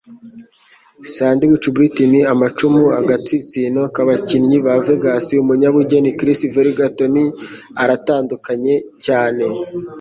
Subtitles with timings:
[1.13, 7.23] sandwich britney amacumu agatsinsino k'abakinnyi ba vegas umunyabugeni Chris Ferguson tony
[7.81, 8.75] aratandukanye
[9.05, 9.43] cyane.